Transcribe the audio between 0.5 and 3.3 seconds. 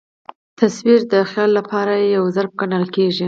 تصویر د خیال له پاره یو ظرف ګڼل کېږي.